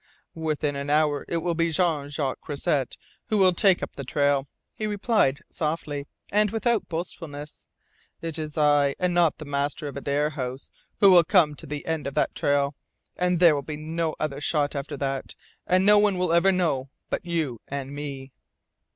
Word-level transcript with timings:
"Within 0.33 0.75
an 0.75 0.89
hour 0.89 1.25
it 1.27 1.43
will 1.43 1.53
be 1.53 1.69
Jean 1.69 2.09
Jacques 2.09 2.41
Croisset 2.41 2.97
who 3.27 3.37
will 3.37 3.53
take 3.53 3.83
up 3.83 3.91
the 3.95 4.03
trail," 4.03 4.47
he 4.73 4.87
replied 4.87 5.41
softly, 5.51 6.07
and 6.31 6.49
without 6.49 6.89
boastfulness. 6.89 7.67
"It 8.19 8.39
is 8.39 8.57
I, 8.57 8.95
and 8.97 9.13
not 9.13 9.37
the 9.37 9.45
master 9.45 9.87
of 9.87 9.95
Adare 9.95 10.31
House, 10.31 10.71
who 11.01 11.11
will 11.11 11.23
come 11.23 11.53
to 11.53 11.67
the 11.67 11.85
end 11.85 12.07
of 12.07 12.15
that 12.15 12.33
trail. 12.33 12.73
And 13.15 13.39
there 13.39 13.53
will 13.53 13.61
be 13.61 13.77
no 13.77 14.15
other 14.19 14.41
shot 14.41 14.73
after 14.75 14.97
that, 14.97 15.35
and 15.67 15.85
no 15.85 15.99
one 15.99 16.17
will 16.17 16.33
ever 16.33 16.51
know 16.51 16.89
but 17.11 17.23
you 17.23 17.61
and 17.67 17.93
me." 17.93 18.31